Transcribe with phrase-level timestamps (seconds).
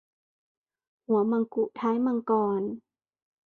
[1.05, 2.61] หัวมังกุท้ายมังกร